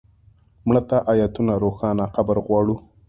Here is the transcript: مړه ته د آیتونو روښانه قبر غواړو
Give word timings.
مړه 0.67 0.81
ته 0.89 0.97
د 1.01 1.05
آیتونو 1.11 1.53
روښانه 1.63 2.05
قبر 2.15 2.37
غواړو 2.45 2.75